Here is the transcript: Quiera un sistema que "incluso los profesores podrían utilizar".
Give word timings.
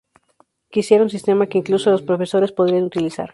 Quiera 0.71 1.03
un 1.03 1.11
sistema 1.11 1.45
que 1.45 1.59
"incluso 1.59 1.91
los 1.91 2.01
profesores 2.01 2.51
podrían 2.51 2.85
utilizar". 2.85 3.29